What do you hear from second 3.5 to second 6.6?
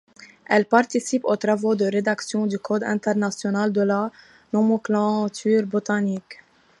de la nomenclature botanique.